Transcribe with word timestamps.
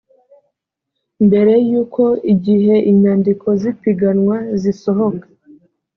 mbere 1.25 1.53
y’uko 1.69 2.03
igihe 2.33 2.73
inyandiko 2.91 3.47
z’ipiganwa 3.61 4.37
zisohoka 4.61 5.25